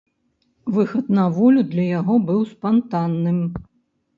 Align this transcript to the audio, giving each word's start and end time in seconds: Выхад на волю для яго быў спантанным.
Выхад 0.77 1.11
на 1.17 1.25
волю 1.35 1.61
для 1.73 1.85
яго 1.99 2.13
быў 2.31 2.41
спантанным. 2.55 3.37